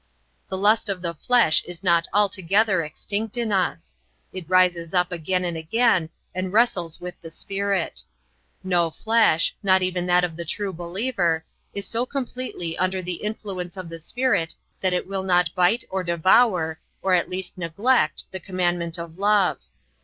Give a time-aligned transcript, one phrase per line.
[0.49, 3.93] The lust of the flesh is not altogether extinct in us.
[4.33, 8.03] It rises up again and again and wrestles with the Spirit.
[8.63, 11.45] No flesh, not even that of the true believer,
[11.75, 16.03] is so completely under the influence of the Spirit that it will not bite or
[16.03, 19.65] devour, or at least neglect, the commandment of love.